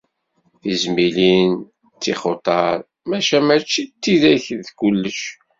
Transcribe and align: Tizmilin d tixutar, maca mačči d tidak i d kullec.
Tizmilin 0.61 1.51
d 1.59 1.63
tixutar, 2.01 2.77
maca 3.09 3.39
mačči 3.47 3.81
d 3.87 3.91
tidak 4.01 4.45
i 4.53 4.55
d 4.63 4.65
kullec. 4.79 5.21